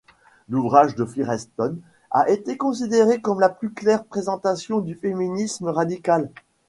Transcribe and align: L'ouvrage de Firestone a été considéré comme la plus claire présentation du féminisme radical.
L'ouvrage 0.49 0.95
de 0.95 1.05
Firestone 1.05 1.79
a 2.09 2.27
été 2.27 2.57
considéré 2.57 3.21
comme 3.21 3.39
la 3.39 3.49
plus 3.49 3.71
claire 3.71 4.03
présentation 4.03 4.79
du 4.79 4.95
féminisme 4.95 5.67
radical. 5.67 6.31